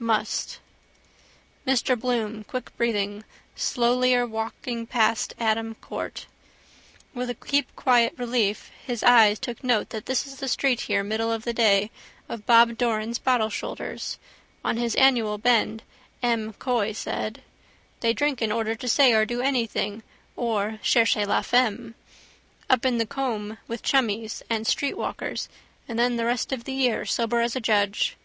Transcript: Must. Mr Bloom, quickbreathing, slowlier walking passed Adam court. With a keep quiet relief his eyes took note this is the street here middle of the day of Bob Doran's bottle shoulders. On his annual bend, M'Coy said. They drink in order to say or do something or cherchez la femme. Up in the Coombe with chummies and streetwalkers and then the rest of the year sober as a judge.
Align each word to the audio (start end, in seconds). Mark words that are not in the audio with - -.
Must. 0.00 0.60
Mr 1.66 1.98
Bloom, 1.98 2.44
quickbreathing, 2.44 3.24
slowlier 3.56 4.28
walking 4.30 4.86
passed 4.86 5.34
Adam 5.40 5.74
court. 5.74 6.26
With 7.14 7.28
a 7.30 7.34
keep 7.34 7.74
quiet 7.74 8.14
relief 8.16 8.70
his 8.86 9.02
eyes 9.02 9.40
took 9.40 9.64
note 9.64 9.88
this 9.90 10.24
is 10.24 10.36
the 10.36 10.46
street 10.46 10.82
here 10.82 11.02
middle 11.02 11.32
of 11.32 11.42
the 11.42 11.52
day 11.52 11.90
of 12.28 12.46
Bob 12.46 12.78
Doran's 12.78 13.18
bottle 13.18 13.50
shoulders. 13.50 14.20
On 14.64 14.76
his 14.76 14.94
annual 14.94 15.36
bend, 15.36 15.82
M'Coy 16.22 16.92
said. 16.92 17.42
They 17.98 18.12
drink 18.12 18.40
in 18.40 18.52
order 18.52 18.76
to 18.76 18.86
say 18.86 19.12
or 19.14 19.26
do 19.26 19.42
something 19.42 20.04
or 20.36 20.78
cherchez 20.80 21.26
la 21.26 21.42
femme. 21.42 21.96
Up 22.70 22.86
in 22.86 22.98
the 22.98 23.06
Coombe 23.06 23.58
with 23.66 23.82
chummies 23.82 24.44
and 24.48 24.64
streetwalkers 24.64 25.48
and 25.88 25.98
then 25.98 26.14
the 26.14 26.24
rest 26.24 26.52
of 26.52 26.62
the 26.62 26.72
year 26.72 27.04
sober 27.04 27.40
as 27.40 27.56
a 27.56 27.60
judge. 27.60 28.16